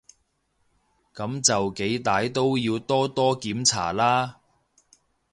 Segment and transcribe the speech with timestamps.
[1.13, 4.39] 噉就幾歹都要多多檢查啦